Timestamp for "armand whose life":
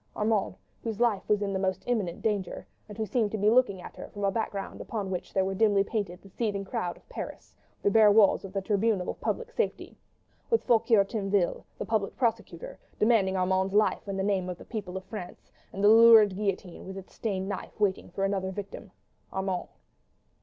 0.15-1.21